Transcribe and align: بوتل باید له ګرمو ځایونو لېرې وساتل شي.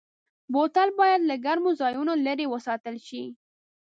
بوتل 0.53 0.89
باید 0.99 1.21
له 1.29 1.35
ګرمو 1.45 1.71
ځایونو 1.81 2.13
لېرې 2.25 2.45
وساتل 2.49 2.95
شي. 3.07 3.23